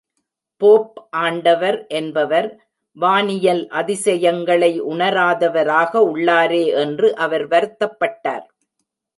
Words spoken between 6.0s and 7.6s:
உள்ளாரே என்று அவர்